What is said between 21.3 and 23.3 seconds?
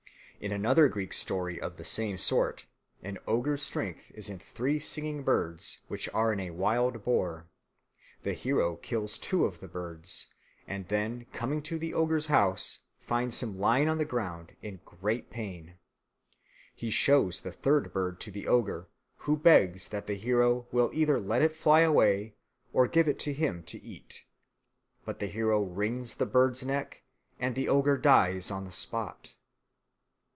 it fly away or give it